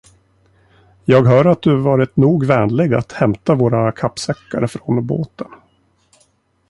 Jag 1.05 1.27
hör 1.27 1.45
att 1.45 1.61
du 1.61 1.75
varit 1.75 2.17
nog 2.17 2.45
vänlig 2.45 2.93
att 2.93 3.11
hämta 3.11 3.55
våra 3.55 3.91
kappsäckar 3.91 4.67
från 4.67 5.05
båten. 5.07 5.47